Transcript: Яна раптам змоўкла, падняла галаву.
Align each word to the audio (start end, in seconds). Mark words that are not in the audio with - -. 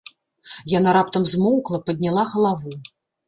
Яна 0.71 0.93
раптам 0.97 1.27
змоўкла, 1.33 1.81
падняла 1.89 2.23
галаву. 2.33 2.73